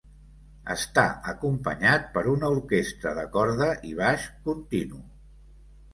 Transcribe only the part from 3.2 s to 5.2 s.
corda i baix continu.